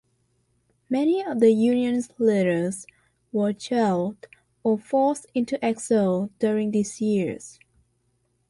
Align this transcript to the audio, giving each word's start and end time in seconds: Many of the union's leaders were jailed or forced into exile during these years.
Many 0.89 1.21
of 1.23 1.39
the 1.41 1.51
union's 1.51 2.09
leaders 2.17 2.87
were 3.31 3.53
jailed 3.53 4.25
or 4.63 4.79
forced 4.79 5.27
into 5.35 5.63
exile 5.63 6.31
during 6.39 6.71
these 6.71 7.01
years. 7.01 7.59